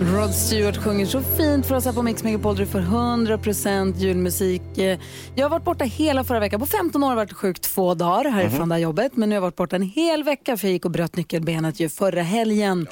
[0.00, 2.56] Rod Stewart sjunger så fint för oss här på Mix Megapol.
[2.56, 4.78] Du får 100% julmusik.
[4.78, 4.98] Eh,
[5.34, 6.60] Jag har varit borta hela förra veckan.
[6.60, 9.16] På 15 år har jag varit sjuk två dagar härifrån det här jobbet.
[9.16, 11.80] Men nu har jag varit borta en hel vecka för jag gick och bröt nyckelbenet
[11.80, 12.86] ju förra helgen.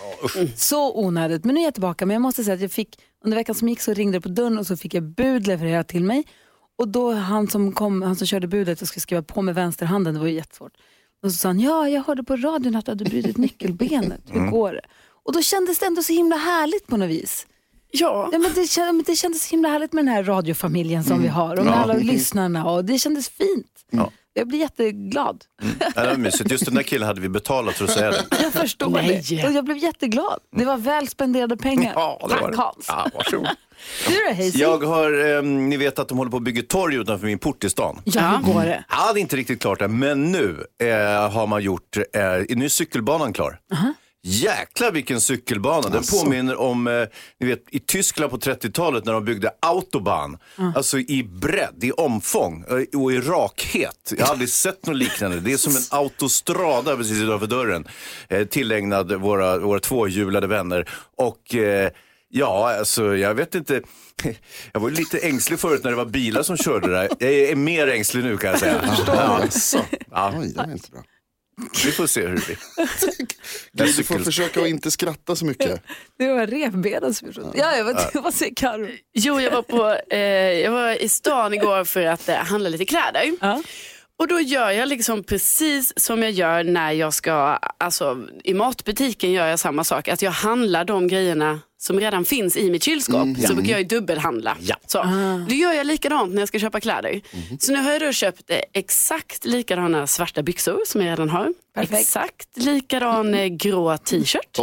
[0.56, 1.44] så onödigt.
[1.44, 2.06] Men nu är jag tillbaka.
[2.06, 4.28] Men jag måste säga att jag fick, under veckan som gick så ringde det på
[4.28, 6.24] dörren och så fick jag bud levererat till mig.
[6.78, 10.14] Och då han som, kom, han som körde budet och skulle skriva på med vänsterhanden,
[10.14, 10.72] det var ju jättesvårt.
[11.22, 14.20] Och så sa han, ja jag hörde på radion att du hade brutit nyckelbenet.
[14.30, 14.80] Hur går det?
[15.28, 17.46] Och då kändes det ändå så himla härligt på något vis.
[17.90, 18.28] Ja.
[18.32, 21.22] Ja, men det, kän- men det kändes så himla härligt med den här radiofamiljen som
[21.22, 23.66] vi har och med alla lyssnarna och det kändes fint.
[23.90, 24.10] Ja.
[24.34, 25.44] Jag blir jätteglad.
[25.94, 26.50] Ja, det var mysigt.
[26.50, 28.24] Just den där killen hade vi betalat för att säga det.
[28.42, 29.22] Jag förstår Nej.
[29.28, 29.46] det.
[29.46, 30.40] Och jag blev jätteglad.
[30.56, 31.92] Det var väl spenderade pengar.
[31.96, 32.56] Ja, det var Tack det.
[32.62, 32.84] Hans.
[32.88, 33.48] Ja, varsågod.
[34.08, 34.54] Du då Hayes?
[34.54, 37.64] Jag har, eh, ni vet att de håller på att bygga torg utanför min port
[37.64, 38.00] i stan.
[38.04, 38.84] Ja, hur går det?
[38.90, 42.02] Ja, det är inte riktigt klart än, men nu eh, har man gjort, eh,
[42.56, 43.58] nu är cykelbanan klar.
[44.30, 45.88] Jäklar vilken cykelbana.
[45.88, 47.04] Den påminner om, eh,
[47.40, 50.38] ni vet i Tyskland på 30-talet när de byggde autobahn.
[50.74, 54.12] Alltså i bredd, i omfång eh, och i rakhet.
[54.18, 55.40] Jag har aldrig sett något liknande.
[55.40, 57.88] Det är som en autostrada precis utanför dörren.
[58.28, 60.88] Eh, tillägnad våra, våra tvåhjulade vänner.
[61.16, 61.90] Och eh,
[62.30, 63.82] Ja, alltså jag vet inte.
[64.72, 67.08] Jag var lite ängslig förut när det var bilar som körde där.
[67.18, 68.96] Jag är mer ängslig nu kan jag säga.
[69.06, 69.84] Ja, Jaså?
[70.10, 71.02] ja, Oj, det var inte bra.
[71.84, 72.58] Vi får se hur det blir.
[73.86, 75.82] Du får försöka att inte skratta så mycket.
[76.18, 78.88] Det var revbenen som gjorde Ja, jag vet, vad säger Carro?
[79.14, 80.18] Jo, jag var, på, eh,
[80.62, 83.32] jag var i stan igår för att eh, handla lite kläder.
[83.40, 83.62] Ja.
[84.18, 87.32] Och då gör jag liksom precis som jag gör när jag ska,
[87.78, 90.08] alltså i matbutiken gör jag samma sak.
[90.08, 93.28] Att jag handlar de grejerna som redan finns i mitt kylskåp.
[93.46, 94.56] Så brukar jag ju dubbelhandla.
[94.60, 94.76] Ja.
[94.86, 95.02] Så.
[95.48, 97.20] Då gör jag likadant när jag ska köpa kläder.
[97.60, 101.52] Så nu har jag då köpt eh, exakt likadana svarta byxor som jag redan har.
[101.74, 102.00] Perfekt.
[102.00, 104.58] Exakt likadan eh, grå t-shirt.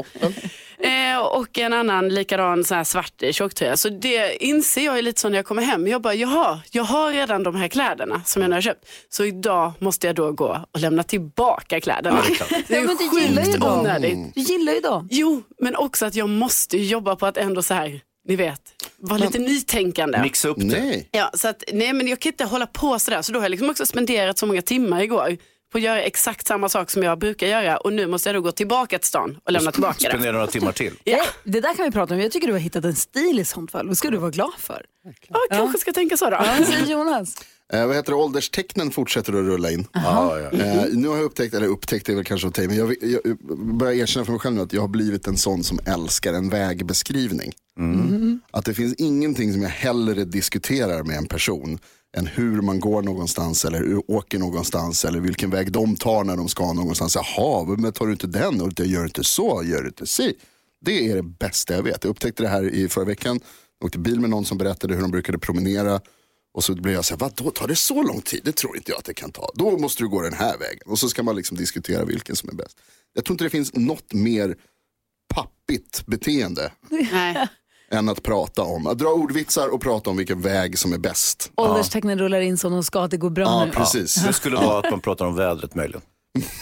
[0.79, 3.77] Eh, och en annan likadan så här svart eh, tjocktröja.
[3.77, 5.87] Så det inser jag ju lite så när jag kommer hem.
[5.87, 8.85] Jag bara, jaha, jag har redan de här kläderna som jag nu har köpt.
[9.09, 12.23] Så idag måste jag då gå och lämna tillbaka kläderna.
[12.39, 14.35] Ja, det det är Ja, men du gillar ju onödigt.
[14.35, 15.07] Du gillar ju dem.
[15.11, 18.61] Jo, men också att jag måste jobba på att ändå så här, ni vet,
[18.97, 20.21] vara lite nytänkande.
[20.21, 20.65] Mixa upp det.
[20.65, 21.09] Nej.
[21.11, 23.21] Ja, så att, nej men jag kan inte hålla på sådär.
[23.21, 25.37] Så då har jag liksom också spenderat så många timmar igår
[25.75, 27.77] att göra exakt samma sak som jag brukar göra.
[27.77, 30.09] Och nu måste jag då gå tillbaka till stan och lämna tillbaka det.
[30.09, 30.93] Spendera några timmar till.
[31.03, 32.19] Ja, Det där kan vi prata om.
[32.19, 33.87] Jag tycker du har hittat en stil i sånt fall.
[33.87, 34.85] Vad ska du vara glad för?
[35.29, 36.43] ja kanske ska tänka så då.
[36.65, 37.35] Säger Jonas?
[37.73, 38.15] Eh, vad heter det?
[38.17, 39.87] Ålderstecknen fortsätter att rulla in.
[39.93, 40.51] Ja, ja.
[40.51, 43.21] Eh, nu har jag upptäckt, eller upptäckt är väl kanske att i, men jag, jag,
[43.23, 43.37] jag
[43.77, 46.49] börjar erkänna för mig själv nu att jag har blivit en sån som älskar en
[46.49, 47.53] vägbeskrivning.
[48.51, 51.79] Att det finns ingenting som jag hellre diskuterar med en person
[52.15, 56.37] än hur man går någonstans eller hur åker någonstans eller vilken väg de tar när
[56.37, 57.15] de ska någonstans.
[57.15, 60.33] Jaha, men tar du inte den och gör du inte så, gör du inte si.
[60.81, 62.03] Det är det bästa jag vet.
[62.03, 63.39] Jag upptäckte det här i förra veckan.
[63.79, 66.01] Jag åkte bil med någon som berättade hur de brukade promenera.
[66.53, 68.41] Och så blev jag så här, vadå tar det så lång tid?
[68.43, 69.51] Det tror inte jag att det kan ta.
[69.55, 70.81] Då måste du gå den här vägen.
[70.85, 72.77] Och så ska man liksom diskutera vilken som är bäst.
[73.13, 74.55] Jag tror inte det finns något mer
[75.33, 77.47] pappigt beteende Nej
[77.91, 81.51] än att prata om, att dra ordvitsar och prata om vilken väg som är bäst.
[81.55, 83.71] Ålderstecknen rullar in som de ska, att det går bra Ja, nu.
[83.71, 84.15] precis.
[84.15, 86.01] Det skulle vara att man pratar om vädret möjligen.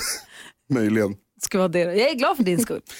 [0.73, 1.15] Möjligen.
[1.41, 1.79] Ska vara det.
[1.79, 2.81] Jag är glad för din skull.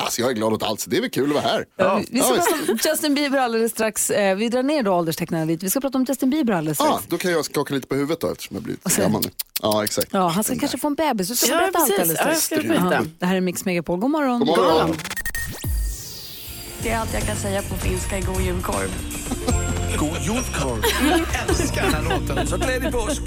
[0.00, 1.64] Alltså jag är glad åt allt, det är väl kul att vara här.
[1.76, 2.00] Ja.
[2.10, 4.10] Vi ska Ja, prata om Justin Bieber alldeles strax.
[4.10, 5.66] Eh, Vi drar ner då ålderstecknen lite.
[5.66, 7.04] Vi ska prata om Justin Bieber alldeles Ja, strax.
[7.08, 9.30] då kan jag skaka lite på huvudet då eftersom jag blivit sen- gammal nu.
[9.62, 10.08] Ja, exakt.
[10.12, 11.28] Ja, han ska kanske få en bebis.
[11.28, 12.00] Du ska Ja, berätta allt precis.
[12.00, 12.64] alldeles Ja, jag strax.
[12.92, 13.98] Ja, Det här är Mix Megapol.
[14.00, 14.38] God morgon.
[14.38, 14.96] God morgon.
[16.86, 18.90] Det är allt jag kan säga på finska i god julkorv.
[19.98, 20.82] God jordkorv.
[21.48, 22.46] Älskar den här låten.
[22.46, 23.22] Så glädje påsk.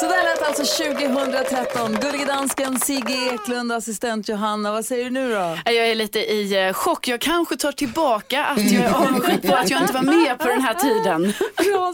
[0.00, 1.92] Så där lät alltså 2013.
[2.00, 4.72] Gullige dansken, Sigge Eklund, assistent Johanna.
[4.72, 5.58] Vad säger du nu då?
[5.64, 7.08] Jag är lite i eh, chock.
[7.08, 10.48] Jag kanske tar tillbaka att jag är avundsjuk på att jag inte var med på
[10.48, 11.32] den här tiden.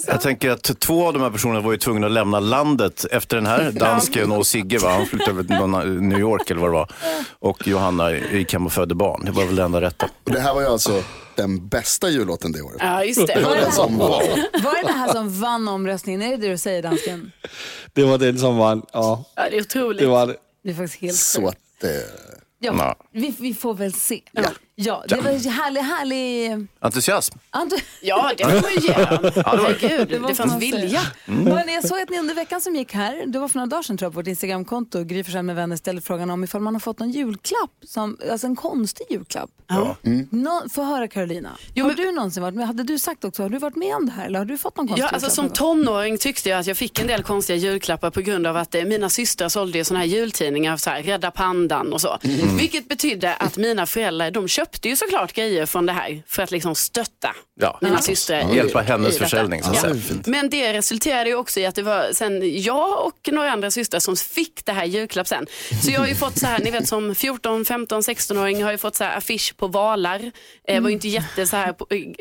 [0.07, 3.37] Jag tänker att två av de här personerna var ju tvungna att lämna landet efter
[3.37, 3.71] den här.
[3.73, 4.89] Dansken och Sigge, va?
[4.91, 6.91] han flyttade över till någon- New York eller vad det var.
[7.39, 9.23] Och Johanna gick hem och födde barn.
[9.25, 10.09] Det var väl det enda rätta.
[10.25, 11.03] Det här var ju alltså
[11.37, 12.77] den bästa jullåten det året.
[12.81, 13.35] Ja, just det.
[13.35, 14.09] Det var den som var.
[14.63, 16.23] Var det det här som vann omröstningen?
[16.23, 17.33] Är det det du säger dansken?
[17.93, 18.83] Det var den som vann.
[18.93, 20.01] Ja, Ja, det är otroligt.
[20.01, 20.37] det var det.
[20.65, 21.59] Det är faktiskt helt Så sjukt.
[21.79, 21.91] att, eh,
[22.59, 24.21] Ja, vi, vi får väl se.
[24.33, 24.43] Ja,
[24.77, 26.53] det var en härlig, härlig...
[26.81, 27.39] Entusiasm.
[27.51, 29.45] Ant- Ja, det får man ju ge dem.
[29.47, 31.01] Herregud, det, fanns vilja.
[31.27, 33.83] Hörrni, jag såg att ni under veckan som gick här, det var för några dagar
[33.83, 36.81] sedan tror jag, på vårt Instagramkonto, Gry med vänner ställde frågan om ifall man har
[36.81, 39.51] fått någon julklapp, som, alltså en konstig julklapp.
[39.69, 39.97] Ja.
[40.31, 43.43] Nå, få höra Carolina, Jo, har men- du någonsin varit med, hade du sagt också,
[43.43, 45.27] har du varit med om det här eller har du fått någon konstig Ja, alltså,
[45.43, 45.85] julklapp som någon gång?
[45.85, 48.85] tonåring tyckte jag att jag fick en del konstiga julklappar på grund av att eh,
[48.85, 52.19] mina systrar sålde ju såna här jultidningar, så här, Rädda Pandan och så.
[52.59, 56.51] Vilket betydde att mina föräldrar, de köpte ju såklart grejer från det här för att
[56.51, 57.79] liksom stötta Ja.
[57.83, 58.53] mina systrar.
[58.53, 59.95] i- Hjälpa hennes försäljning, Ja.
[60.27, 64.01] Men det resulterade ju också i att det var sen jag och några andra systrar
[64.01, 65.47] som fick det här julklapp sen.
[65.85, 68.81] Så jag har ju fått så här, ni vet som 14, 15, 16-åring har jag
[68.81, 70.31] fått så här affisch på valar.
[70.69, 71.73] Eh, var ju inte jätte så här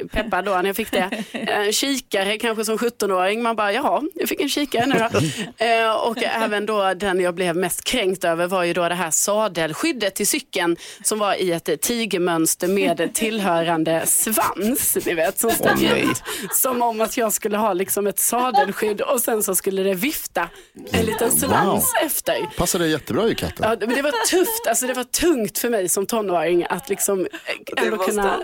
[0.08, 1.24] peppad då när jag fick det.
[1.32, 3.44] Eh, kikare kanske som 17-åring.
[3.44, 5.66] Man bara, jaha, jag fick en kikare nu då.
[5.66, 9.12] Eh, och även då den jag blev mest kränkt över var ju då det här
[9.12, 12.33] sadelskyddet till cykeln som var i ett tigermönster
[12.68, 14.98] med tillhörande svans.
[15.06, 16.24] Ni vet, som stack ut.
[16.52, 20.50] Som om att jag skulle ha liksom ett sadelskydd och sen så skulle det vifta
[20.92, 22.58] en liten svans efter.
[22.58, 23.66] passar det jättebra i katten.
[23.70, 27.20] Ja, men det var tufft, alltså det var tungt för mig som tonåring att liksom
[27.20, 28.40] eh, ändå kunna...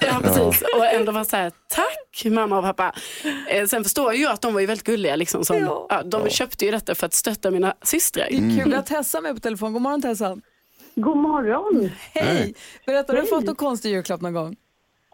[0.00, 0.62] Ja, precis.
[0.76, 2.94] Och ändå vara så här, tack mamma och pappa.
[3.48, 5.16] Eh, sen förstår jag ju att de var ju väldigt gulliga.
[5.16, 6.02] Liksom, som, ja.
[6.04, 8.28] de köpte ju detta för att stötta mina systrar.
[8.28, 9.72] Kul att Tessa är med på telefon.
[9.72, 10.36] God morgon Tessa.
[10.94, 11.90] God morgon.
[12.14, 12.54] Hej!
[12.86, 14.56] Berätta, har du fått någon konstig julklapp någon gång?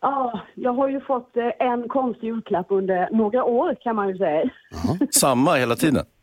[0.03, 4.19] Ja, jag har ju fått eh, en konstig julklapp under några år kan man ju
[4.19, 4.51] säga.
[5.11, 6.05] Samma hela tiden.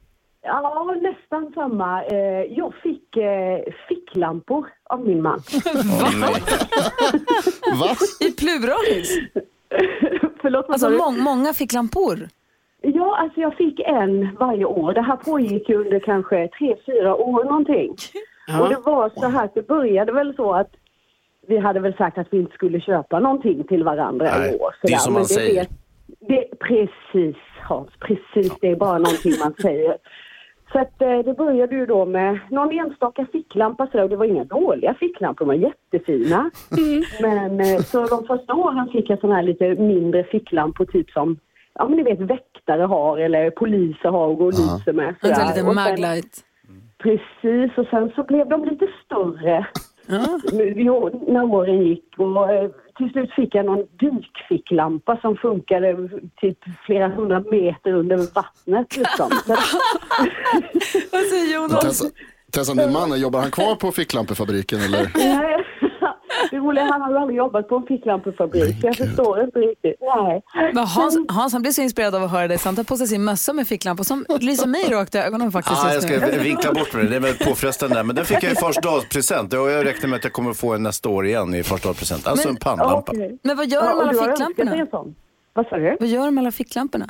[0.42, 2.04] Ja, nästan samma.
[2.04, 2.18] Eh,
[2.57, 3.59] Jag fick eh,
[3.89, 5.39] ficklampor av min man.
[7.80, 7.95] Va?
[8.19, 9.18] I pluralis?
[10.42, 12.27] Förlåt, Alltså må- många ficklampor?
[12.81, 14.94] Ja, alltså jag fick en varje år.
[14.94, 17.95] Det här pågick ju under kanske tre, fyra år någonting.
[18.62, 20.72] Och det var så här det började väl så att
[21.48, 24.76] vi hade väl sagt att vi inte skulle köpa någonting till varandra Nej, i år.
[24.82, 25.66] det är som man det, säger.
[26.08, 27.36] Det, det, precis
[27.68, 28.60] Hans, precis.
[28.62, 29.98] Det är bara någonting man säger.
[30.72, 34.26] Så att eh, det började ju då med någon enstaka ficklampa sådär och det var
[34.26, 36.52] inga dåliga ficklampor, de var jättefina.
[37.22, 41.40] Men eh, så de första åren fick jag sådana här lite mindre ficklampor typ som
[41.74, 45.16] ja men ni vet väktare har eller poliser har och går och lyser med.
[45.22, 45.36] Sådär.
[45.36, 46.44] sen- maglight.
[47.04, 49.68] Precis, och sen så blev de lite större
[50.76, 52.14] Jo, när åren gick.
[52.18, 56.10] Och, eh, till slut fick jag någon dykficklampa som funkade
[56.42, 58.98] typ flera hundra meter under vattnet.
[58.98, 59.30] Liksom.
[61.12, 61.80] Vad säger Jonas?
[61.80, 62.06] Tessa,
[62.52, 65.12] Tessa, din man, jobbar han kvar på ficklampefabrik eller?
[66.51, 69.44] Det roliga är att han har ju aldrig jobbat på en ficklampefabrik, så jag förstår
[69.44, 69.95] inte riktigt.
[70.01, 70.41] Nej.
[70.74, 72.97] Men Hans, Hans han blir så inspirerad av att höra dig så han tar på
[72.97, 76.19] sig sin mössa med ficklampa som lyser mig rakt i ögonen faktiskt Ah, jag ska
[76.19, 76.39] nu.
[76.39, 78.03] vinkla bort med det, det är väldigt påfrestande.
[78.03, 80.83] Men den fick jag i förstaårspresent och jag räknar med att jag kommer få en
[80.83, 82.27] nästa år igen i förstaårspresent.
[82.27, 83.12] Alltså Men- en pannlampa.
[83.12, 83.38] Okej.
[83.44, 84.88] Men vad gör Ja, de alla ficklamporna?
[85.53, 85.97] Vad sa du?
[86.00, 87.09] Vad gör de med alla ficklamporna?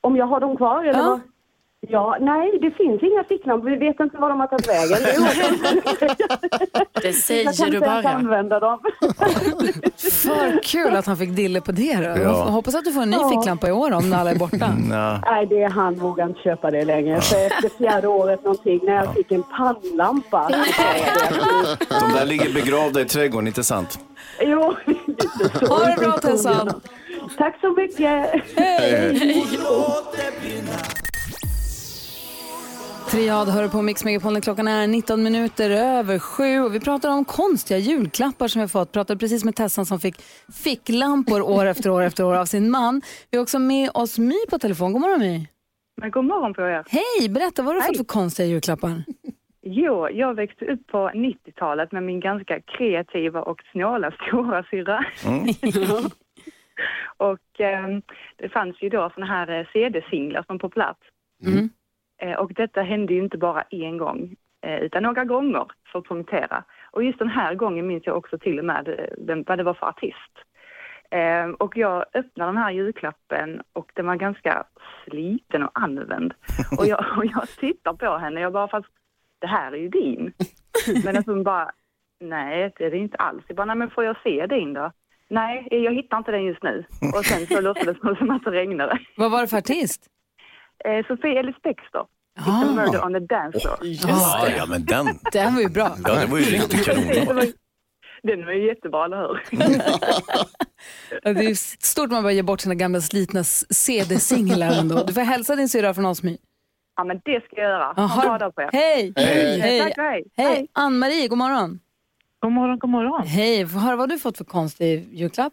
[0.00, 1.08] Om jag har dem kvar eller Ja.
[1.08, 1.20] vad?
[1.88, 3.70] Ja, nej, det finns inga ficklampor.
[3.70, 4.98] Vi vet inte var de har tagit vägen.
[5.02, 8.08] Det är Det jag säger kan du bara.
[8.08, 8.78] använda dem.
[10.22, 12.02] För kul att han fick dille på det då.
[12.02, 12.16] Ja.
[12.16, 13.28] Jag hoppas att du får en ny Ja.
[13.30, 14.74] ficklampa i år om alla är borta.
[15.26, 17.20] Nej, det är han vågar inte köpa det längre.
[17.20, 20.50] Så efter fjärde året någonting, när jag fick en pannlampa.
[20.50, 22.00] jag.
[22.00, 23.98] De där ligger begravda i trädgården, inte sant?
[24.40, 25.66] Jo, lite så.
[25.66, 26.80] Ha det bra Tessan!
[27.38, 28.30] Tack så mycket.
[33.10, 34.40] Triad hör på Mix Megapol.
[34.40, 38.92] Klockan är 19 minuter över sju och vi pratar om konstiga julklappar som vi fått.
[38.92, 40.14] Pratade precis med Tessan som fick
[40.64, 43.02] ficklampor år efter år efter år av sin man.
[43.30, 44.92] Vi har också med oss My på telefon.
[44.92, 45.46] God morgon My.
[46.00, 46.84] Men god morgon på er.
[46.88, 49.02] Hej, berätta vad har du fått för konstiga julklappar?
[49.62, 55.04] Jo, jag växte upp på 90-talet med min ganska kreativa och snåla stora syrra.
[57.16, 57.86] och eh,
[58.36, 61.00] det fanns ju då såna här eh, CD-singlar som på plats.
[61.46, 61.70] Mm.
[62.20, 66.08] Eh, och detta hände ju inte bara en gång, eh, utan några gånger för att
[66.08, 66.64] punktera.
[66.90, 69.64] Och just den här gången minns jag också till och med eh, vem, vad det
[69.64, 70.34] var för artist.
[71.10, 74.64] Eh, och jag öppnade den här julklappen och den var ganska
[75.04, 76.34] sliten och använd.
[76.78, 78.88] Och jag, och jag tittar på henne, jag bara fast
[79.38, 80.32] det här är ju din.
[81.04, 81.70] Men alltså hon bara,
[82.20, 83.44] nej det är det inte alls.
[83.48, 84.92] Jag bara, nej men får jag se din då?
[85.28, 86.84] Nej, jag hittar inte den just nu.
[87.14, 88.98] Och sen så låtsades det som att det regnade.
[89.16, 90.06] Vad var det för artist?
[90.84, 92.06] Eh, Sofie Ellis Bextor.
[92.38, 92.42] Ah.
[92.42, 93.78] It's a murder on the dance floor.
[93.82, 95.06] Ja, ja, men den.
[95.32, 95.96] Den var ju bra.
[96.04, 97.44] Ja, det var ju riktigt Det var, kanon.
[97.46, 97.52] ju-
[98.22, 99.40] Den var ju jättebra, eller hur?
[101.22, 101.54] Ja, Det är
[101.86, 105.04] stort när man bara ger bort sina gamla slitna CD-singlar ändå.
[105.04, 106.38] Du får hälsa din syrra från oss My.
[106.96, 107.92] Ja, men det ska jag göra.
[107.92, 108.70] Ha en bra dag på er.
[108.72, 109.12] Hej!
[109.16, 109.60] Hej.
[109.60, 109.80] Hej!
[109.80, 110.24] Tack, hej.
[110.36, 110.66] Hej!
[110.72, 111.80] Ann-Marie, god morgon.
[112.40, 113.26] God morgon, god morgon.
[113.26, 115.52] Hej, få höra vad du fått för konstig julklapp.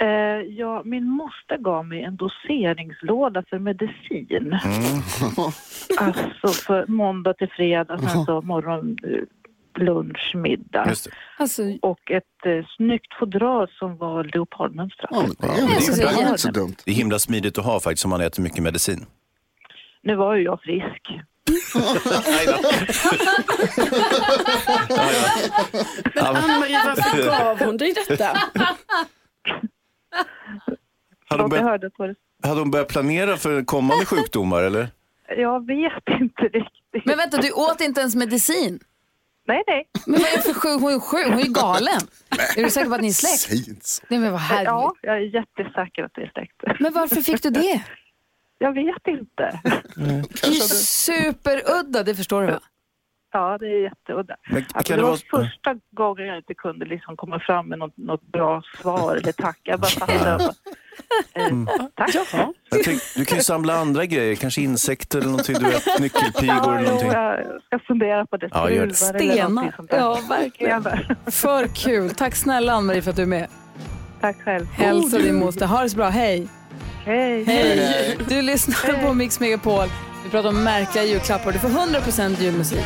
[0.00, 0.06] Eh,
[0.48, 4.58] ja, min moster gav mig en doseringslåda för medicin.
[5.98, 9.20] Alltså för måndag till fredag, sen så morgon, eh,
[9.84, 10.84] lunch, middag.
[10.84, 11.10] Det.
[11.36, 15.10] Alltså, Och ett eh, snyggt fodral som var leopardmönstrat.
[15.12, 16.74] Ja, det är det är säga- inte så dumt.
[16.84, 19.06] Det är himla smidigt att ha faktiskt om man äter mycket medicin.
[20.02, 21.10] Nu var ju jag frisk.
[26.14, 28.38] Men Ann-Marie, varför gav hon dig detta?
[31.28, 32.14] Hade hon, börjat, hörde på det.
[32.42, 34.88] hade hon börjat planera för kommande sjukdomar eller?
[35.36, 37.04] Jag vet inte riktigt.
[37.04, 38.80] Men vänta, du åt inte ens medicin?
[39.46, 39.88] Nej, nej.
[40.06, 40.80] Men vad är det för sjuk?
[40.80, 42.00] Hon är sjuk, hon är galen.
[42.56, 43.38] Är du säker på att ni är släkt?
[43.38, 44.02] Säg inte så.
[44.08, 44.64] Nej, men vad härligt.
[44.66, 46.80] Ja, jag är jättesäker att det är släkt.
[46.80, 47.82] Men varför fick du det?
[48.58, 49.60] Jag vet inte.
[50.42, 52.60] Det är ju superudda, det förstår du va?
[53.32, 54.36] Ja, det är jätteudda.
[54.50, 55.44] Men Alltså, det det var vara...
[55.44, 59.58] första gången jag inte kunde liksom komma fram med något, något bra svar eller tack.
[59.62, 60.44] Jag bara fattade.
[61.34, 61.48] Eh,
[61.94, 62.14] tack.
[62.70, 66.54] Jag tänk, du kan ju samla andra grejer, kanske insekter eller någonting, du vet, nyckelpigor
[66.56, 67.10] Ja, eller någonting.
[67.12, 68.48] jag ska fundera på det.
[68.52, 68.94] Ja, gör det.
[68.94, 69.74] Stenar.
[69.90, 70.82] Ja, verkligen.
[71.26, 72.10] För kul.
[72.10, 73.48] Tack snälla Ann-Marie för att du är med.
[74.20, 74.66] Tack själv.
[74.72, 75.66] Hälsa din moster.
[75.66, 76.08] Ha det så bra.
[76.08, 76.48] Hej.
[77.04, 77.44] Hej.
[77.44, 78.18] Hej.
[78.28, 79.88] Du lyssnar på Mix Megapol.
[80.24, 81.52] Vi pratar om märkliga julklappar.
[81.52, 82.84] Du får 100% julmusik.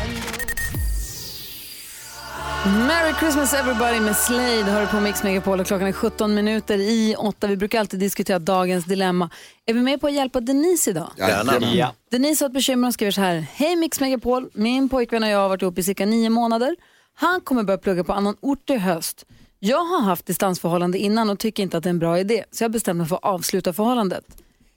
[2.65, 7.15] Merry Christmas everybody med Slade hör på Mix Megapol och klockan är 17 minuter i
[7.17, 7.47] 8.
[7.47, 9.29] Vi brukar alltid diskutera dagens dilemma.
[9.65, 11.11] Är vi med på att hjälpa Denise idag?
[11.17, 11.75] Jajamän.
[11.75, 11.93] Ja.
[12.11, 13.45] Denise har ett bekymmer och skriver så här.
[13.53, 16.75] Hej Mix Megapol, min pojkvän och jag har varit ihop i cirka nio månader.
[17.15, 19.25] Han kommer börja plugga på annan ort i höst.
[19.59, 22.43] Jag har haft distansförhållande innan och tycker inte att det är en bra idé.
[22.51, 24.25] Så jag bestämde mig för att avsluta förhållandet.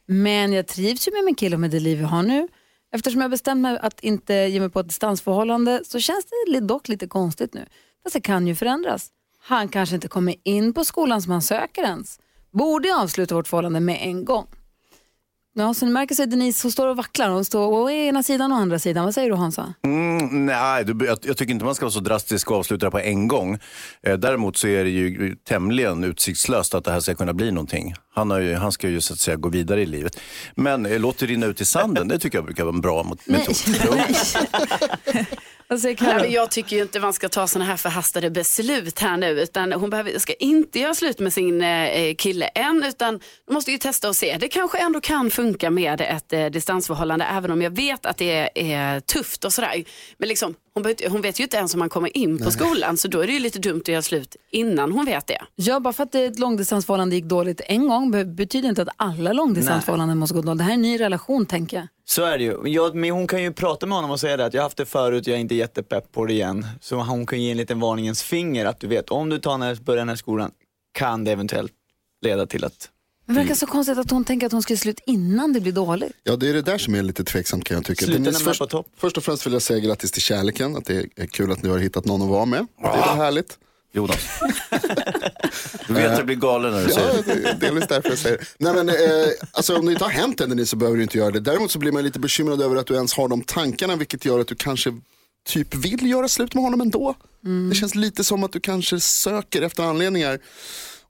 [0.08, 2.48] Men jag trivs ju med min kille och med det liv vi har nu.
[2.94, 6.88] Eftersom jag bestämt mig att inte ge mig på ett distansförhållande så känns det dock
[6.88, 7.66] lite konstigt nu.
[8.02, 9.08] Fast det kan ju förändras.
[9.40, 12.20] Han kanske inte kommer in på skolan som han söker ens.
[12.50, 14.46] Borde jag avsluta vårt förhållande med en gång?
[15.54, 17.28] Ja, så ni märker så är Denise, hon står och vacklar.
[17.28, 19.04] Hon står å ena sidan och å andra sidan.
[19.04, 19.74] Vad säger du Hansa?
[19.84, 22.90] Mm, nej, du, jag, jag tycker inte man ska vara så drastisk och avsluta det
[22.90, 23.58] på en gång.
[24.02, 27.94] Eh, däremot så är det ju tämligen utsiktslöst att det här ska kunna bli någonting.
[28.18, 30.20] Han, har ju, han ska ju så att säga gå vidare i livet.
[30.54, 33.12] Men eh, låt det rinna ut i sanden, det tycker jag brukar vara en bra
[33.24, 33.56] metod.
[33.84, 33.94] Jo.
[35.70, 39.16] Vad säger Nej, jag tycker ju inte man ska ta sådana här förhastade beslut här
[39.16, 39.40] nu.
[39.40, 42.84] Utan hon behöver, ska inte göra slut med sin eh, kille än.
[42.84, 44.36] Utan hon måste ju testa och se.
[44.40, 47.24] Det kanske ändå kan funka med ett eh, distansförhållande.
[47.24, 49.84] Även om jag vet att det är, är tufft och sådär.
[50.18, 50.54] Men liksom,
[50.84, 52.96] hon, hon vet ju inte ens om man kommer in på skolan.
[52.96, 55.42] Så då är det ju lite dumt att göra slut innan hon vet det.
[55.54, 59.32] Ja, bara för att ett långdistansförhållande gick dåligt en gång be- betyder inte att alla
[59.32, 60.58] långdistansförhållanden måste gå dåligt.
[60.58, 61.86] Det här är en ny relation tänker jag.
[62.04, 62.56] Så är det ju.
[62.64, 64.76] Jag, men hon kan ju prata med honom och säga det att jag har haft
[64.76, 66.66] det förut, jag är inte jättepepp på det igen.
[66.80, 69.74] Så hon kan ge en liten varningens finger att du vet, om du tar när,
[69.74, 70.50] börjar den här skolan
[70.92, 71.72] kan det eventuellt
[72.24, 72.88] leda till att
[73.28, 75.72] Det verkar så konstigt att hon tänker att hon ska göra slut innan det blir
[75.72, 76.12] dåligt.
[76.22, 78.06] Ja, det är det där som är lite tveksamt kan jag tycka.
[78.06, 78.86] Är först, på topp.
[78.96, 81.68] först och främst vill jag säga grattis till kärleken, att det är kul att ni
[81.68, 82.66] har hittat någon att vara med.
[82.82, 83.58] Det är väl härligt.
[83.92, 84.18] Jonas.
[85.88, 87.56] Du vet att jag blir galen när du säger Ja, det.
[87.60, 88.44] delvis därför jag säger det.
[88.58, 88.94] Nej, men, eh,
[89.52, 91.40] alltså, om det inte har hänt än Denise, så behöver du inte göra det.
[91.40, 94.40] Däremot så blir man lite bekymrad över att du ens har de tankarna vilket gör
[94.40, 94.90] att du kanske
[95.46, 97.14] typ vill göra slut med honom ändå.
[97.70, 100.38] Det känns lite som att du kanske söker efter anledningar.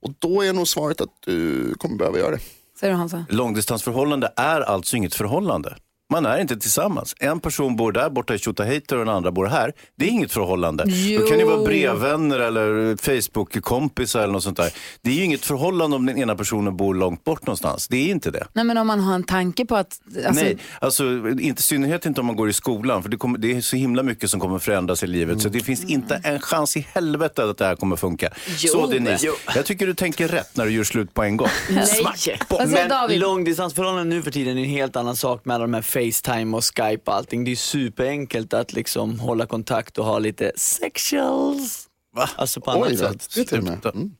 [0.01, 2.41] Och då är nog svaret att du kommer behöva göra det.
[2.81, 3.25] Säger du Hansa?
[3.29, 5.77] Långdistansförhållande är alltså inget förhållande.
[6.11, 7.15] Man är inte tillsammans.
[7.19, 9.73] En person bor där borta i Tjotahejter och den andra bor här.
[9.97, 10.85] Det är inget förhållande.
[11.19, 11.65] Då kan ni vara Jo.
[11.65, 14.73] brevvänner eller Facebook-kompisar eller något sånt där.
[15.03, 17.89] Det är ju inget förhållande om den ena personen bor långt bort någonstans.
[17.89, 18.47] Det är inte det.
[18.53, 20.01] Nej, men om man har en tanke på att...
[20.27, 23.03] Alltså, Nej, alltså inte, i synnerhet inte om man går i skolan.
[23.03, 25.43] För det, kommer, det är så himla mycket som kommer förändras i livet.
[25.43, 28.31] Så det finns inte en chans i helvete att det här kommer funka.
[28.59, 29.33] Jo, så Denise, jo.
[29.55, 31.49] jag tycker du tänker rätt när du gör slut på en gång.
[31.69, 32.43] Smack!
[32.49, 35.75] Vad säger Men långdistansförhållanden nu för tiden är en helt annan sak med alla de
[35.75, 37.45] här Facetime och Skype och allting.
[37.45, 41.89] Det är superenkelt att liksom hålla kontakt och ha lite sexuals.
[42.13, 42.31] Va?
[42.37, 43.29] Alltså på annat Oj, sätt.
[43.35, 43.87] det till och med.
[43.87, 44.15] Mm.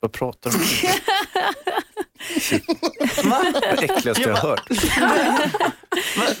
[0.00, 0.62] Vad pratar du om?
[3.78, 4.62] Det äckligaste jag har hört.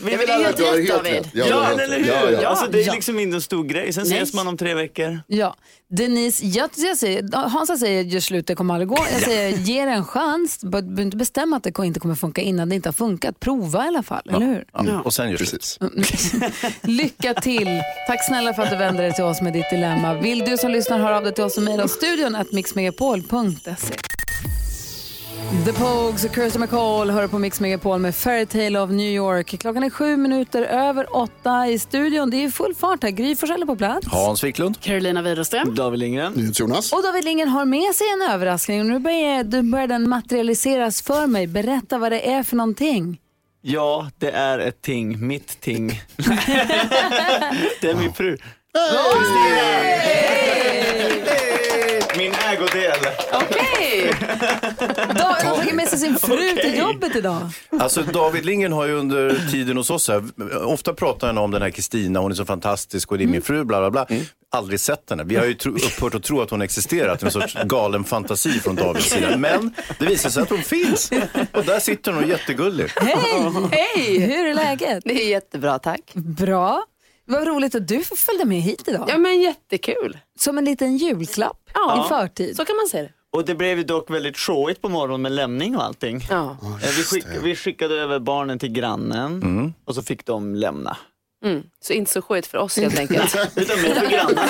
[0.02, 1.26] Vi men det är helt Du har helt rätt.
[1.32, 2.06] Ja, helt eller hur?
[2.08, 2.48] Ja, ja.
[2.48, 2.92] Alltså, det är Ja.
[2.94, 3.92] liksom inte en stor grej.
[3.92, 4.16] Sen Nej.
[4.18, 5.20] ses man om tre veckor.
[5.26, 5.56] Ja,
[5.90, 8.98] Denise, jag, jag säger, Hansa säger gör slut, det kommer aldrig gå.
[9.12, 10.58] Jag säger ge det en chans.
[10.58, 13.40] Du behöver inte bestämma att det inte kommer funka innan det inte har funkat.
[13.40, 14.64] Prova i alla fall, eller hur?
[14.72, 15.00] Ja.
[15.04, 15.78] Och sen gör slut.
[15.96, 16.32] Precis.
[16.82, 17.68] Lycka till!
[18.08, 20.14] Tack snälla för att du vände dig till oss med ditt dilemma.
[20.14, 23.94] Vill du som lyssnar höra av dig till oss och mejla studion att mixmegapol.se.
[25.48, 29.60] The Pogues och Kirsty McCall hör på Mix Megapol med Fairytale of New York.
[29.60, 32.30] Klockan är sju minuter över åtta i studion.
[32.30, 33.10] Det är full fart här.
[33.10, 34.06] Gry Forssell är på plats.
[34.06, 34.80] Hans Wiklund.
[34.80, 35.74] Carolina Widerström.
[35.74, 36.52] David Lindgren.
[36.54, 36.92] Jonas.
[36.92, 38.88] Och David Lindgren har med sig en överraskning.
[38.88, 41.46] Nu börjar, börjar den materialiseras för mig.
[41.46, 43.18] Berätta vad det är för någonting.
[43.62, 45.26] Ja, det är ett ting.
[45.26, 45.88] Mitt ting.
[47.80, 48.36] det är min fru.
[52.18, 52.98] Min ägodel.
[53.32, 54.14] Okej!
[54.98, 57.50] David har tagit med sig sin fru till jobbet idag.
[57.80, 60.24] Alltså David Lindgren har ju under tiden hos oss här,
[60.64, 63.42] ofta pratar han om den här Kristina, hon är så fantastisk och det är min
[63.42, 64.16] fru, bla bla bla.
[64.50, 65.24] Aldrig sett henne.
[65.24, 69.10] Vi har ju upphört att tro att hon existerat, en sorts galen fantasi från Davids
[69.10, 69.36] sida.
[69.36, 71.10] Men det visar sig att hon finns.
[71.52, 72.88] Och där sitter hon är jättegullig.
[72.96, 73.52] Hej!
[73.72, 74.18] Hej!
[74.18, 75.02] Hur är läget?
[75.04, 76.00] Det är jättebra, tack.
[76.14, 76.84] Bra.
[77.28, 79.04] Vad roligt att du följde med hit idag.
[79.08, 80.18] Ja, men jättekul.
[80.38, 82.56] Som en liten julklapp Ja, i förtid.
[82.56, 83.10] Så kan man säga det.
[83.32, 86.26] Och det blev ju dock väldigt showigt på morgonen med lämning och allting.
[86.30, 86.56] Ja.
[86.62, 90.96] Eh, vi, skick, vi skickade över barnen till grannen och så fick de lämna.
[91.44, 91.62] Mm.
[91.80, 93.36] Så inte så skit för oss helt enkelt.
[93.56, 94.48] Utan mer för grannen.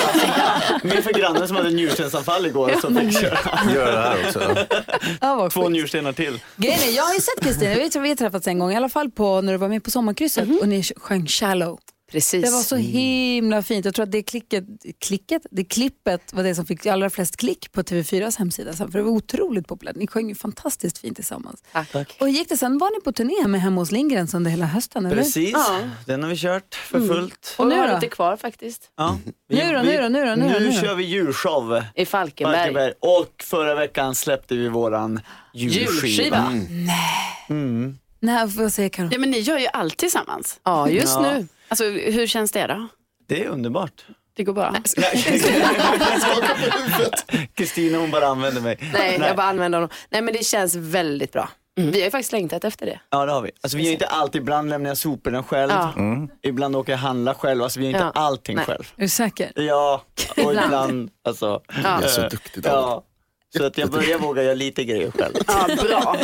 [0.83, 3.37] Mer för grannen som hade njurstensanfall igår så fick köra.
[3.73, 4.65] Gör det här också.
[5.21, 6.39] Ja, Två njurstenar till.
[6.55, 8.71] Grejen är, jag har ju sett Kristina, jag vet att vi har träffats en gång,
[8.71, 11.79] i alla fall på när du var med på Sommarkrysset och ni sjöng Shallow.
[12.11, 12.45] Precis.
[12.45, 13.85] Det var så himla fint.
[13.85, 14.63] Jag tror att det klicket,
[14.99, 18.73] klicket, det klippet var det som fick allra flest klick på TV4s hemsida.
[18.73, 19.95] För det var otroligt populärt.
[19.95, 21.63] Ni sjöng ju fantastiskt fint tillsammans.
[21.91, 22.17] Tack.
[22.19, 22.77] Och gick det sen?
[22.77, 25.05] Var ni på turné med Hemma hos Lindgrens under hela hösten?
[25.05, 25.15] Eller?
[25.15, 25.79] Precis, Ja.
[26.05, 27.55] den har vi kört för fullt.
[27.57, 28.81] Och nu vi har lite kvar faktiskt.
[28.97, 29.17] Ja.
[29.49, 30.81] Nu då, nu då, nu då, nu då, Nu nu då?
[30.81, 31.83] kör vi djurshow.
[31.95, 32.55] I Falkenberg.
[32.57, 32.93] Falkenberg.
[32.99, 35.19] Och förra veckan släppte vi våran
[35.53, 35.91] julskiva.
[35.91, 36.51] Julskiva.
[37.49, 37.97] Mm.
[38.19, 39.09] Nej, vad säger Karo?
[39.11, 40.59] Ja, men ni gör ju allt tillsammans.
[40.63, 41.21] Ja, just Ja.
[41.21, 41.47] nu.
[41.69, 42.87] Alltså, hur känns det då?
[43.27, 44.05] Det är underbart.
[44.35, 44.73] Det går bra.
[47.55, 48.77] Kristina hon bara använder mig.
[48.93, 49.89] Nej, jag bara använder honom.
[50.09, 51.49] Nej, men det känns väldigt bra.
[51.75, 52.99] Vi har ju faktiskt längtat efter det.
[53.09, 53.51] Ja det har vi.
[53.61, 55.71] Alltså vi gör inte allt, ibland lämnar jag soporna själv.
[55.71, 55.93] Ja.
[56.43, 58.21] Ibland åker jag och handlar själv, alltså vi gör inte Ja.
[58.21, 58.65] allting Nej.
[58.65, 58.83] själv.
[58.95, 59.51] Är du säker?
[59.55, 60.59] Ja, och Ibland.
[60.65, 61.61] ibland, alltså.
[61.67, 61.73] Ja.
[61.83, 62.77] Jag är så duktig David.
[62.79, 63.03] Ja.
[63.57, 65.33] Så att jag börjar våga göra lite grejer själv.
[65.47, 66.15] Ja, bra.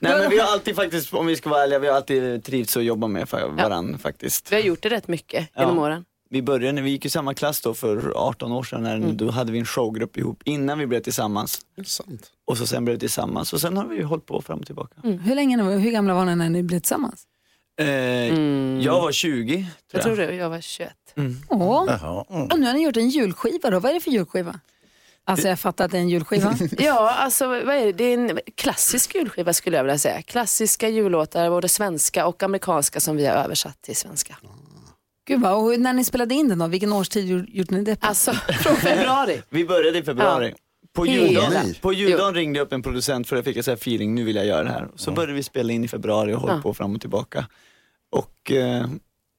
[0.00, 2.76] Nej men vi har alltid faktiskt, om vi ska vara ärliga, vi har alltid trivts
[2.76, 4.52] att jobba med varandra faktiskt.
[4.52, 6.04] Vi har gjort det rätt mycket genom åren.
[6.30, 9.16] Vi började när vi gick i samma klass då för 18 år sedan, när, Mm.
[9.16, 11.58] då hade vi en showgrupp ihop innan vi blev tillsammans.
[11.86, 12.30] Sant.
[12.44, 14.94] Och så sen blev vi tillsammans och sen har vi hållit på fram och tillbaka.
[15.04, 15.18] Mm.
[15.18, 17.22] Hur, länge, hur gamla var ni när ni blev tillsammans?
[17.80, 17.86] Eh,
[18.84, 20.04] Jag var 20 tror Jag jag.
[20.04, 20.92] tror det, jag var 21.
[21.48, 21.84] Åh.
[21.88, 22.24] Jaha.
[22.30, 22.42] Mm.
[22.48, 23.80] Och nu har ni gjort en julskiva då.
[23.80, 24.60] Vad är det för julskiva?
[25.26, 26.54] Alltså jag fattar att det är en julskiva.
[26.78, 27.92] Ja, alltså vad är det?
[27.92, 30.22] Det är en klassisk julskiva skulle jag vilja säga.
[30.22, 34.36] Klassiska jullåtar, både svenska och amerikanska som vi har översatt till svenska.
[35.26, 38.06] Gud vad, och när ni spelade in den då, vilken årstid gjorde ni det på?
[38.06, 38.32] Alltså
[38.62, 39.42] från februari.
[39.50, 40.54] Vi började i februari.
[40.94, 41.26] På Hela.
[41.26, 44.24] juldagen, på juldagen ringde jag upp en producent för jag fick en sån feeling, nu
[44.24, 44.88] vill jag göra det här.
[44.96, 46.62] Så började vi spela in i februari och hållit Ja.
[46.62, 47.46] på fram och tillbaka.
[48.12, 48.86] Och eh,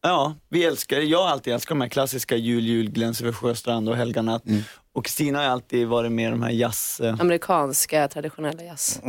[0.04, 3.90] ja, vi älskar, jag har alltid älskat de här klassiska jul, jul, Gläns över sjöstrand
[3.90, 4.44] och Helga natt.
[4.96, 7.00] Och Kristina har alltid varit med i de här jazz...
[7.00, 9.02] Eh, Amerikanska traditionella jazz.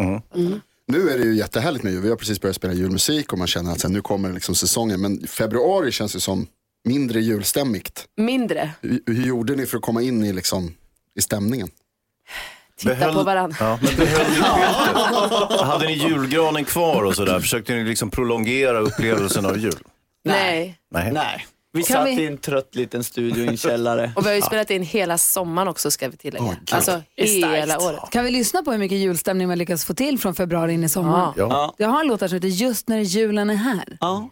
[0.89, 2.03] Nu är det ju jättehärligt med jul.
[2.03, 5.01] Vi har precis börjat spela julmusik och man känner att sen, nu kommer liksom säsongen.
[5.01, 6.47] Men februari känns ju som
[6.85, 8.05] mindre julstämmigt.
[8.17, 8.71] Mindre.
[8.81, 10.75] Hur, hur gjorde ni för att komma in i, liksom,
[11.19, 11.69] i stämningen?
[12.77, 13.57] Titta på varandra.
[13.61, 15.61] Ja, men behöll ni pyntet?
[15.61, 17.41] Hade ni julgranen kvar och sådär?
[17.41, 19.79] Försökte ni liksom prolongera upplevelsen av jul?
[20.25, 20.79] Nej.
[20.91, 21.13] Nej.
[21.13, 21.47] nej,
[21.77, 24.13] vi Kan satt vi- i en trött liten studio i en källare.
[24.17, 26.45] Och vi har ju spelat in hela sommaren också ska vi tillägga.
[26.45, 26.59] Gud.
[26.75, 28.11] alltså hela året.
[28.11, 30.89] Kan vi lyssna på hur mycket julstämning man lyckas få till från februari in i
[30.89, 31.33] sommaren?
[31.37, 31.47] Ja.
[31.51, 33.99] Ja, Jag har en låt här som heter Just när julen är här.
[34.01, 34.29] ja,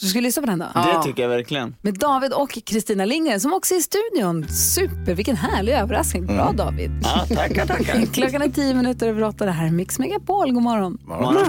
[0.00, 0.66] Så ska vi lyssna på den då?
[0.74, 1.76] det tycker jag verkligen.
[1.82, 4.48] Med David och Kristina Lindgren som också är i studion.
[4.48, 6.26] Super, vilken härlig överraskning.
[6.26, 6.90] Bra David.
[7.02, 8.06] Ja, tackar, tackar.
[8.14, 9.44] Klockan är tio minuter över åtta.
[9.44, 10.52] Det här är Mix Megapol.
[10.52, 10.98] God morgon.
[11.04, 11.46] Morgon.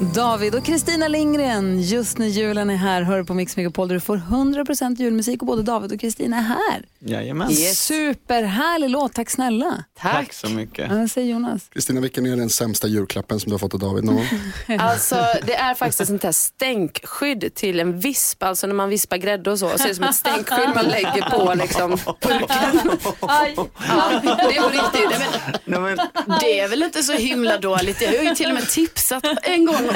[0.00, 4.00] David och Kristina Lindgren, just när julen är här, hör på Mix Megapol där du
[4.00, 6.84] får 100% julmusik och både David och Kristina är här.
[6.98, 7.54] Jajamän.
[7.74, 9.84] Superhärlig låt, tack snälla.
[10.00, 10.90] Tack så mycket.
[10.90, 11.68] Vad säger Jonas?
[11.72, 14.26] Kristina, vilken är den sämsta julklappen som du har fått av David någon gång?
[14.78, 15.14] Alltså
[15.46, 18.42] det är faktiskt ett sånt här stänkskydd till en visp.
[18.42, 19.68] Alltså när man vispar grädde och så.
[19.68, 22.98] Så är det som ett stänkskydd man lägger på liksom pulken.
[23.20, 25.20] Ja, det är på riktigt.
[25.64, 25.98] Men,
[26.40, 28.02] det är väl inte så himla dåligt.
[28.02, 29.94] Jag har ju till och med tipsat en gång och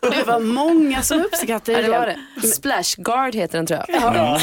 [0.00, 2.48] och det var många som uppskattade Ja, det det.
[2.48, 4.14] Splash Guard heter den tror jag.
[4.16, 4.38] Ja.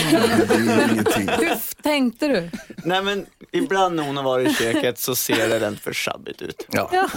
[1.39, 2.49] Hur tänkte du?
[2.83, 6.65] Nej men ibland när hon har varit i köket så ser rent för sjabbigt ut.
[6.69, 6.89] Ja.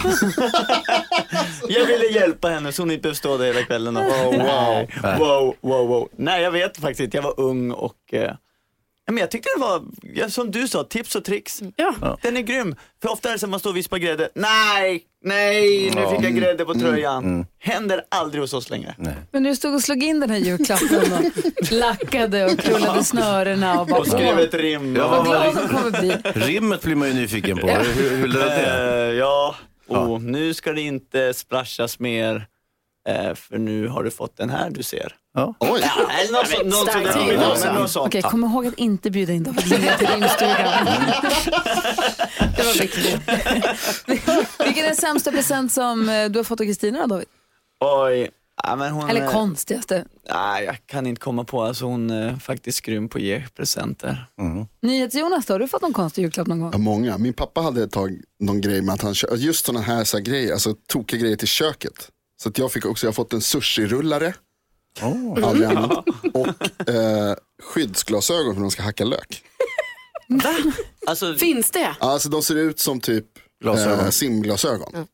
[1.69, 4.87] Jag ville hjälpa henne så hon inte behövde stå där hela kvällen och wow, wow,
[5.03, 5.19] Nej.
[5.19, 6.09] wow, wow, wow.
[6.17, 8.35] Nej jag vet faktiskt inte, jag var ung och eh,
[9.07, 9.83] men jag tyckte det var,
[10.15, 11.63] ja, som du sa, tips och tricks.
[11.77, 12.19] Ja.
[12.23, 12.77] Den är grym.
[13.03, 14.29] För ofta är det så att man står och vispar grädde.
[14.35, 17.47] Nej, nej, nu fick jag grädde på tröjan.
[17.59, 18.95] Händer aldrig hos oss längre.
[19.31, 23.87] Men du stod och slog in den här julklappen och lackade och krullade snörena och
[23.87, 24.97] bara Och skrev ett rim.
[24.97, 26.17] Ja, Vad glad hon kommer bli.
[26.35, 27.67] Rimmet blir man ju nyfiken på.
[27.69, 29.03] Hur, hur löd det?
[29.11, 29.57] Eh, ja,
[29.89, 32.47] oh, nu ska det inte splashas mer.
[33.09, 35.15] eh, för nu har du fått den här du ser.
[35.35, 35.55] Ja.
[35.61, 35.81] Oj.
[35.83, 36.67] Ja, eller något sånt.
[36.67, 37.31] Något Starkt sånt.
[37.31, 37.67] rim Ja, också.
[37.67, 38.07] men något sånt.
[38.07, 39.99] Okej, kom ihåg att inte bjuda in David Lindgren
[40.39, 40.47] till.
[42.57, 43.07] Det var viktigt.
[44.67, 47.27] Vilken är den sämsta present som eh, du har fått av Kristina då, David?
[47.81, 48.31] Oj.
[48.65, 50.05] Ja, men hon, Eller eh, konstigaste?
[50.31, 51.63] Nej, jag kan inte komma på.
[51.63, 54.27] Alltså, hon är faktiskt grym på att ge presenter.
[54.83, 56.71] NyhetsJonas då, har du fått någon konstig julklapp någon gång?
[56.73, 57.19] Ja, många.
[57.19, 60.25] Min pappa hade ett tag någon grej med att han just sådana här, så här
[60.25, 62.09] grejer, alltså tokiga grejer till köket.
[62.43, 64.35] Så att jag fick också, jag har fått en sushi-rullare.
[65.01, 65.93] Aldrig använt.
[66.35, 69.43] Och eh, skyddsglasögon för man ska hacka lök.
[71.07, 71.97] Alltså, Finns det?
[72.01, 73.27] Alltså de ser ut som typ
[73.63, 74.05] Glasögon.
[74.05, 75.07] eh, simglasögon.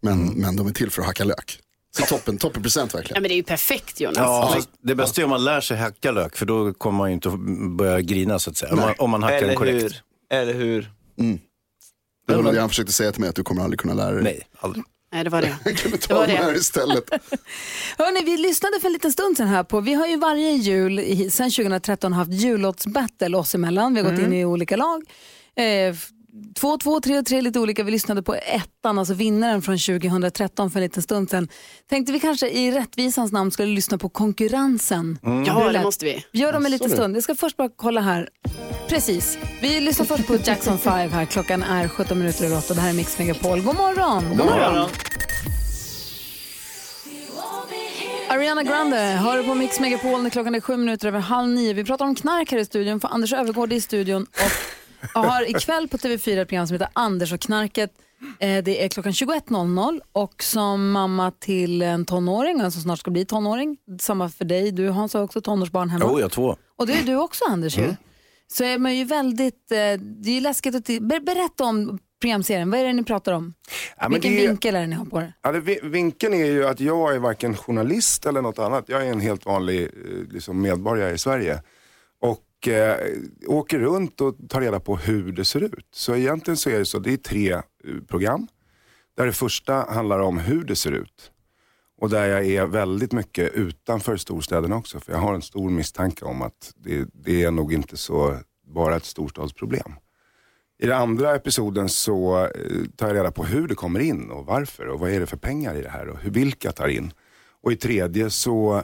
[0.00, 1.58] Men, men de är till för att hacka lök.
[1.96, 3.22] Så toppen, toppen present Ja, verkligen.
[3.22, 4.16] men det är ju perfekt Jonas.
[4.18, 7.08] Ja, fast det bästa är om man lär sig hacka lök för då kommer man
[7.10, 7.38] ju inte att
[7.76, 8.72] börja grina så att säga.
[8.72, 9.82] Om man, om man hackar den eller korrekt.
[9.84, 10.02] hur?
[10.30, 10.92] Eller hur?
[12.26, 14.22] Det var det han försökte säga till mig, att du kommer aldrig kunna lära dig.
[14.22, 14.84] Nej, aldrig.
[15.12, 15.56] Nej, det var det.
[15.64, 16.42] Jag kunde Det ta var den det.
[16.42, 17.04] här istället.
[17.98, 21.30] Hörrni, vi lyssnade för en liten stund sedan här på, vi har ju varje jul
[21.30, 23.94] sedan 2013 haft jullåtsbattle oss emellan.
[23.94, 25.02] Vi har gått in i olika lag.
[25.56, 25.94] Eh,
[26.54, 27.84] Två, två, tre och tre lite olika.
[27.84, 31.48] Vi lyssnade på ettan, alltså vinnaren från 2013 för en liten stund sedan.
[31.90, 35.18] Tänkte vi kanske i rättvisans namn skulle lyssna på konkurrensen.
[35.22, 36.24] Ja, Hur det måste vi.
[36.32, 37.16] Gör dem en liten stund.
[37.16, 38.28] Jag ska först bara kolla här.
[38.88, 39.38] Precis.
[39.62, 41.24] Vi lyssnar först på Jackson 5 här.
[41.24, 42.74] Klockan är 17 minuter över 8.
[42.74, 43.60] Det här är Mix Megapol.
[43.60, 44.24] God morgon!
[44.28, 44.88] God morgon.
[48.28, 51.72] Ariana Grande hör du på Mix Megapol när klockan är sju minuter över halv nio.
[51.72, 54.52] Vi pratar om knark här i studion för Anders Övergård i studion och
[55.14, 57.90] har ikväll på TV4 ett program som heter Anders och knarket.
[58.38, 63.24] Eh, Det är klockan 21.00 och som mamma till en tonåring, alltså snart ska bli
[63.24, 66.04] tonåring, samma för dig, du Hans har också tonårsbarn hemma.
[66.08, 66.56] Jo, jag två.
[66.76, 67.94] Och det är du också Anders ju.
[68.52, 72.70] Så är man ju väldigt, eh, det är ju läskigt att, ber- berätta om programserien,
[72.70, 73.54] vad är det ni pratar om?
[73.98, 75.32] Ja, Vilken det vinkel är det ni har på det?
[75.42, 78.84] Ja, det, vi- vinkeln är ju att jag är varken journalist eller något annat.
[78.88, 79.88] Jag är en helt vanlig eh,
[80.32, 81.62] liksom medborgare i Sverige.
[82.62, 85.88] Och eh, åker runt och tar reda på hur det ser ut.
[85.90, 87.62] Så egentligen så är det så, det är tre eh,
[88.08, 88.48] program.
[89.16, 91.30] Där det första handlar om hur det ser ut.
[91.98, 95.00] Och där jag är väldigt mycket utanför storstäderna också.
[95.00, 98.96] För jag har en stor misstanke om att det, det är nog inte så bara
[98.96, 99.92] ett storstadsproblem.
[100.78, 102.50] I den andra episoden så eh,
[102.96, 105.36] tar jag reda på hur det kommer in och varför och vad är det för
[105.36, 107.12] pengar i det här och hur, vilka tar in.
[107.62, 108.82] Och i tredje så,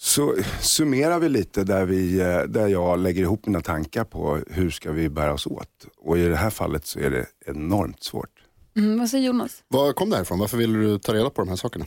[0.00, 4.70] så summerar vi lite där, vi, eh, där jag lägger ihop mina tankar på hur
[4.70, 5.86] ska vi bära oss åt.
[5.98, 8.30] Och i det här fallet så är det enormt svårt.
[8.76, 9.64] Mm, vad säger Jonas?
[9.68, 10.38] Var kom det här ifrån?
[10.38, 11.86] Varför vill du ta reda på de här sakerna?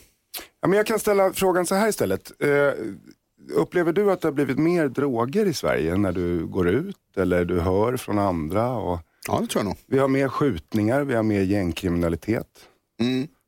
[0.61, 2.31] Ja, men jag kan ställa frågan så här istället.
[2.39, 2.73] Eh,
[3.53, 7.45] upplever du att det har blivit mer droger i Sverige när du går ut eller
[7.45, 8.71] du hör från andra?
[8.71, 9.77] Och ja, det tror jag nog.
[9.85, 12.47] Vi har mer skjutningar, vi har mer gängkriminalitet.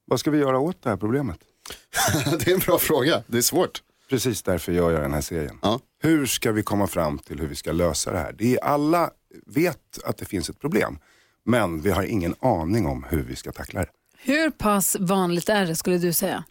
[0.05, 1.39] Vad ska vi göra åt det här problemet?
[2.39, 3.81] det är en bra fråga, det är svårt.
[4.13, 5.59] Precis därför gör jag den här serien.
[6.03, 8.35] Hur ska vi komma fram till hur vi ska lösa det här?
[8.37, 9.11] Det är, alla
[9.45, 10.99] vet att det finns ett problem,
[11.45, 13.87] men vi har ingen aning om hur vi ska tackla det.
[14.17, 16.43] Hur pass vanligt är det skulle du säga?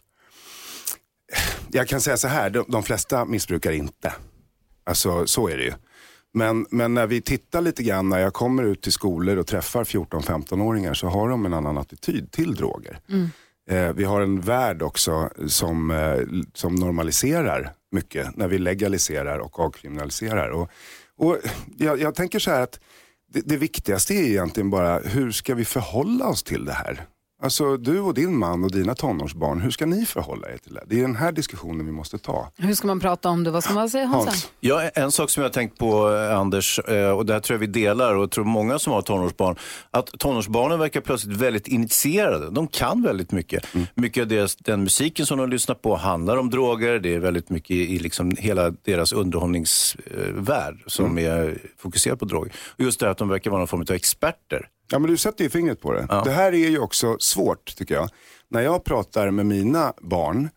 [1.71, 4.13] Jag kan säga så här, de, de flesta missbrukar inte.
[4.83, 5.73] Alltså så är det ju.
[6.33, 9.83] Men, men när vi tittar lite grann, när jag kommer ut till skolor och träffar
[9.83, 12.99] 14-15-åringar så har de en annan attityd till droger.
[13.09, 13.15] Eh,
[13.69, 19.59] Eh, vi har en värld också som, eh, som normaliserar mycket när vi legaliserar och
[19.59, 20.49] avkriminaliserar.
[20.49, 20.69] Och,
[21.17, 21.37] och
[21.77, 22.79] jag, jag tänker så här att
[23.33, 27.05] det, det viktigaste är egentligen bara hur ska vi förhålla oss till det här?
[27.43, 30.83] Alltså du och din man och dina tonårsbarn, hur ska ni förhålla er till det?
[30.87, 32.51] Det är den här diskussionen vi måste ta.
[32.57, 33.51] Hur ska man prata om det?
[33.51, 34.47] Vad ska man säga Hansa?
[34.59, 37.55] Ja, en sak som jag har tänkt på eh, Anders, eh, och det här tror
[37.55, 39.55] jag vi delar och jag tror många som har tonårsbarn,
[39.91, 42.49] att tonårsbarnen verkar plötsligt väldigt initierade.
[42.49, 43.65] De kan väldigt mycket.
[43.95, 47.49] Mycket av deras, den musiken som de lyssnar på handlar om droger, det är väldigt
[47.49, 52.53] mycket i liksom hela deras underhållningsvärld som är fokuserad på droger.
[52.77, 54.67] Och just det här att de verkar vara någon form av experter.
[54.93, 56.07] Ja men du sätter ju fingret på det.
[56.25, 58.09] Det här är ju också svårt tycker jag.
[58.47, 60.49] När jag pratar med mina barn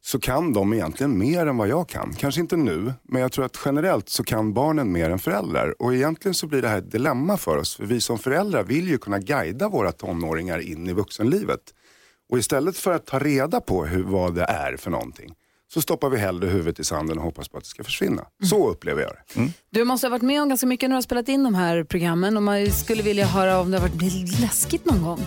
[0.00, 2.14] så kan de egentligen mer än vad jag kan.
[2.18, 5.82] Kanske inte nu, men jag tror att generellt så kan barnen mer än föräldrar.
[5.82, 7.76] Och egentligen så blir det här ett dilemma för oss.
[7.76, 11.60] För vi som föräldrar vill ju kunna guida våra tonåringar in i vuxenlivet.
[12.30, 15.34] Och istället för att ta reda på hur, vad det är för någonting
[15.72, 18.24] så stoppar vi hellre huvudet i sanden och hoppas på att det ska försvinna.
[18.50, 19.52] Så upplever jag det.
[19.70, 21.84] Du måste ha varit med om ganska mycket när du har spelat in de här
[21.84, 25.26] programmen och man skulle vilja höra om det har varit blivit läskigt någon gång.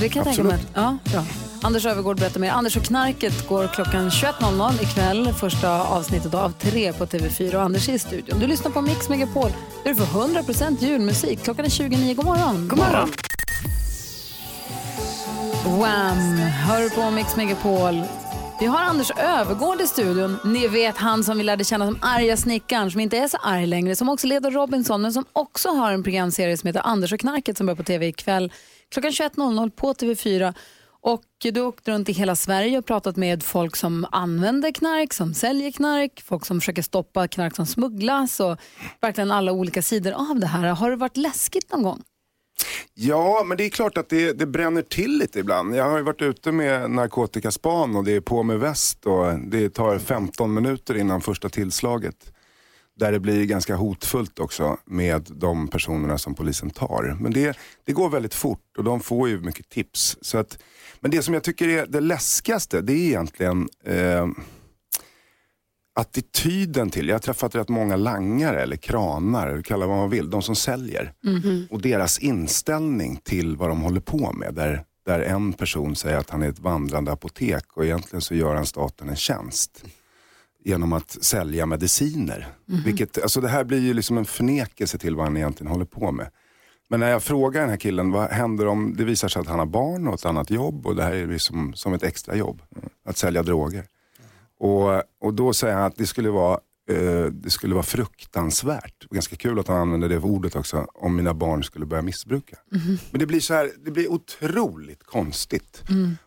[0.00, 0.64] Det kan jag tänka mig.
[0.74, 1.24] Ja, bra.
[1.62, 2.50] Anders Övergård berättar mer.
[2.50, 5.32] Anders och knarket går klockan 21.00 ikväll.
[5.32, 8.40] Första avsnittet av tre på TV4 och Anders är i studion.
[8.40, 9.50] Du lyssnar på Mix Megapol
[9.84, 11.42] där du får 100% julmusik.
[11.42, 12.14] Klockan är 29.
[12.14, 12.68] God morgon.
[12.68, 13.08] God morgon.
[15.64, 16.36] Wham!
[16.38, 18.02] Hör på Mix Megapol.
[18.62, 20.36] Vi har Anders Övergård i studion.
[20.44, 23.66] Ni vet han som vi lärde känna som arga snickaren som inte är så arg
[23.66, 23.96] längre.
[23.96, 27.56] Som också leder Robinson men som också har en programserie som heter Anders och knarket
[27.56, 28.52] som börjar på TV ikväll
[28.88, 30.54] klockan 21.00 på TV4.
[31.00, 35.12] Och du har åkt runt i hela Sverige och pratat med folk som använder knark,
[35.12, 38.58] som säljer knark, folk som försöker stoppa knark som smugglas och
[39.00, 40.68] verkligen alla olika sidor av det här.
[40.68, 42.02] Har det varit läskigt någon gång?
[42.94, 45.74] Ja, men det är klart att det, det bränner till lite ibland.
[45.74, 49.70] Jag har ju varit ute med narkotikaspan och det är på med väst och det
[49.70, 52.32] tar 15 minuter innan första tillslaget.
[52.96, 57.16] Där det blir ganska hotfullt också med de personerna som polisen tar.
[57.20, 60.18] Men det, det går väldigt fort och de får ju mycket tips.
[60.20, 60.58] Så att,
[61.00, 64.26] men det som jag tycker är det läskigaste, det är egentligen eh,
[65.94, 70.30] attityden till, jag har träffat rätt många langare eller kranar, eller kalla vad man vill,
[70.30, 71.12] de som säljer.
[71.70, 74.54] Och deras inställning till vad de håller på med.
[74.54, 78.54] Där, där en person säger att han är ett vandrande apotek och egentligen så gör
[78.54, 79.84] han staten en tjänst.
[80.64, 82.48] Genom att sälja mediciner.
[82.66, 82.82] Mhm.
[82.84, 86.12] Vilket, alltså det här blir ju liksom en förnekelse till vad han egentligen håller på
[86.12, 86.30] med.
[86.88, 89.58] Men när jag frågar den här killen, vad händer om det visar sig att han
[89.58, 92.62] har barn och ett annat jobb och det här är liksom som ett extra jobb.
[93.04, 93.84] Att sälja droger.
[94.62, 99.08] Och, och då säger han att det skulle vara eh, det skulle vara fruktansvärt.
[99.10, 102.56] Ganska kul att han använder det ordet också, om mina barn skulle börja missbruka.
[103.10, 105.82] Men det blir så här, det blir otroligt konstigt.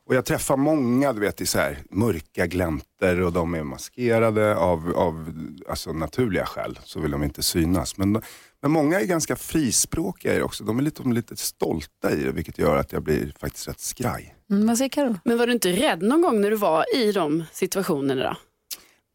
[0.05, 4.55] Och jag träffar många, du vet, i så här mörka gläntor och de är maskerade
[4.55, 5.31] av, av
[5.69, 7.97] alltså, naturliga skäl, så vill de inte synas.
[7.97, 8.21] Men,
[8.61, 10.63] men många är ganska frispråkiga i det också.
[10.63, 13.67] De är lite, de är lite stolta i det, vilket gör att jag blir faktiskt
[13.67, 14.34] rätt skraj.
[14.51, 15.17] Mm, vad säger Karo?
[15.23, 18.37] Men var du inte rädd någon gång när du var i de situationerna då?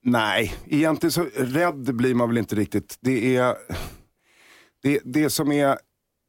[0.02, 2.98] Nej, egentligen så rädd blir man väl inte riktigt.
[3.00, 3.56] Det är
[4.82, 5.78] det, det som är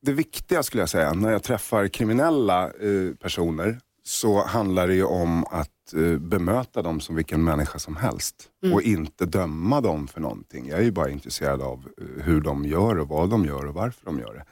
[0.01, 5.03] det viktiga skulle jag säga, när jag träffar kriminella eh, personer så handlar det ju
[5.03, 8.49] om att eh, bemöta dem som vilken människa som helst.
[8.63, 8.75] Mm.
[8.75, 10.67] Och inte döma dem för någonting.
[10.67, 13.73] Jag är ju bara intresserad av eh, hur de gör och vad de gör och
[13.73, 14.45] varför de gör det.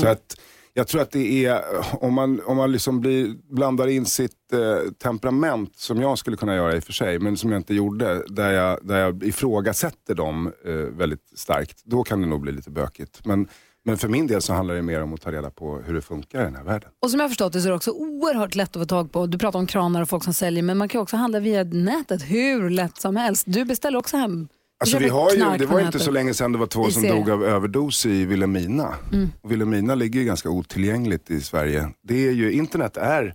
[0.00, 0.40] Så att
[0.78, 1.62] jag tror att det är,
[2.04, 6.54] om man, om man liksom blir, blandar in sitt eh, temperament, som jag skulle kunna
[6.54, 10.14] göra i och för sig, men som jag inte gjorde, där jag, där jag ifrågasätter
[10.14, 13.24] dem eh, väldigt starkt, då kan det nog bli lite bökigt.
[13.24, 13.48] Men,
[13.84, 16.02] men för min del så handlar det mer om att ta reda på hur det
[16.02, 16.90] funkar i den här världen.
[17.02, 19.12] Och som jag har förstått det så är det också oerhört lätt att få tag
[19.12, 19.26] på.
[19.26, 22.22] Du pratar om kranar och folk som säljer, men man kan också handla via nätet
[22.22, 23.44] hur lätt som helst.
[23.46, 24.48] Du beställer också hem.
[24.78, 27.30] Alltså vi har ju, det var inte så länge sedan det var två som dog
[27.30, 28.94] av överdos i Vilhelmina.
[29.12, 29.28] Mm.
[29.42, 31.88] Vilhelmina ligger ju ganska otillgängligt i Sverige.
[32.02, 33.32] Det är ju, internet är,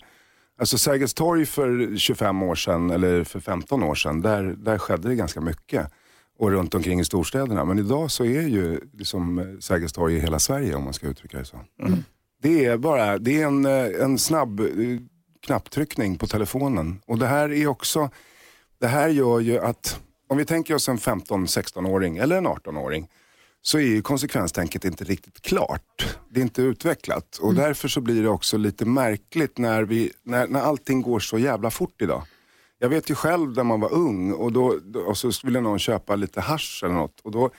[0.59, 5.09] alltså Sergels torg för 25 år sedan, eller för 15 år sedan, där, där skedde
[5.09, 5.91] det ganska mycket.
[6.39, 7.65] Och runt omkring i storstäderna.
[7.65, 11.07] Men idag så är ju liksom eh, Sergels torg i hela Sverige om man ska
[11.07, 11.59] uttrycka det så.
[12.41, 14.67] Det är bara, det är en, eh, en snabb eh,
[15.45, 17.01] knapptryckning på telefonen.
[17.05, 18.09] Och det här är också,
[18.79, 19.99] det här gör ju att,
[20.31, 23.07] om vi tänker oss en 15-16-åring eller en 18-åring,
[23.61, 26.17] så är ju konsekvenstänket inte riktigt klart.
[26.29, 30.47] Det är inte utvecklat och därför så blir det också lite märkligt när, vi, när,
[30.47, 32.23] när allting går så jävla fort idag.
[32.79, 36.15] Jag vet ju själv när man var ung och, då, och så ville någon köpa
[36.15, 37.49] lite hasch eller något och då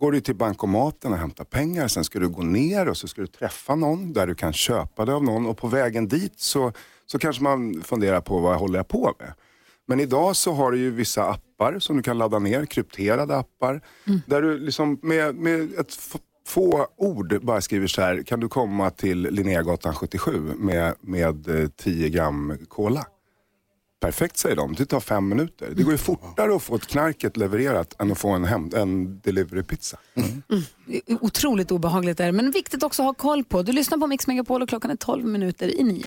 [0.00, 3.20] går du till bankomaten och hämtar pengar, sen ska du gå ner och så ska
[3.20, 6.72] du träffa någon där du kan köpa det av någon och på vägen dit så,
[7.06, 9.32] så kanske man funderar på vad håller jag på med.
[9.92, 13.80] Men idag så har du ju vissa appar som du kan ladda ner, krypterade appar.
[14.26, 15.98] Där du liksom med, med ett
[16.46, 21.68] få ord bara skriver så här, kan du komma till Linnégatan 77 med, med eh,
[21.68, 23.06] 10 gram cola?
[24.00, 25.68] Perfekt säger de, det tar fem minuter.
[25.76, 29.20] Det går ju fortare att få ett knarket levererat än att få en, hem, en
[29.20, 29.98] deliverypizza.
[31.20, 33.62] Otroligt obehagligt är det, men viktigt också att ha koll på.
[33.62, 36.06] Du lyssnar på Mix Megapol och klockan är 12 minuter i nio.